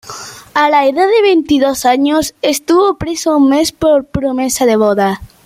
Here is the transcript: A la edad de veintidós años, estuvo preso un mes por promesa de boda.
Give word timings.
A 0.55 0.67
la 0.71 0.87
edad 0.87 1.05
de 1.05 1.21
veintidós 1.21 1.85
años, 1.85 2.33
estuvo 2.41 2.97
preso 2.97 3.37
un 3.37 3.49
mes 3.51 3.71
por 3.71 4.05
promesa 4.05 4.65
de 4.65 4.75
boda. 4.75 5.21